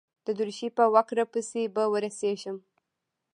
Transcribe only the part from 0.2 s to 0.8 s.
د درېشۍ